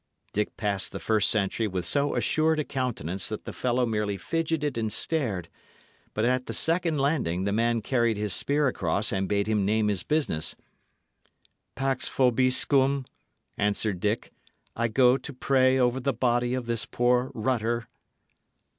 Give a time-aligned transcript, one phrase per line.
[0.33, 4.75] Dick passed the first sentry with so assured a countenance that the fellow merely figeted
[4.75, 5.47] and stared;
[6.15, 9.89] but at the second landing the man carried his spear across and bade him name
[9.89, 10.55] his business.
[11.75, 13.05] "Pax vobiscum,"
[13.59, 14.31] answered Dick.
[14.75, 17.87] "I go to pray over the body of this poor Rutter."